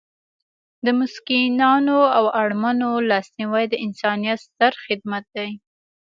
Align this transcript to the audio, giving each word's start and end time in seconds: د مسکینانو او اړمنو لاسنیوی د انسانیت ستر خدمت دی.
د 0.85 0.87
مسکینانو 0.99 1.97
او 2.17 2.25
اړمنو 2.41 2.91
لاسنیوی 3.09 3.63
د 3.69 3.75
انسانیت 3.85 4.39
ستر 4.47 4.73
خدمت 4.85 5.23
دی. 5.35 5.49